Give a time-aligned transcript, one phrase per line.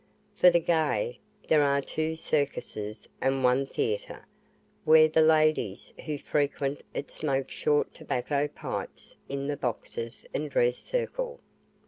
[0.33, 4.25] For the gay, there are two circuses and one theatre,
[4.83, 10.77] where the "ladies" who frequent it smoke short tobacco pipes in the boxes and dress
[10.79, 11.39] circle.